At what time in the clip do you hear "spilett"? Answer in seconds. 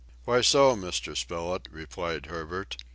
1.15-1.67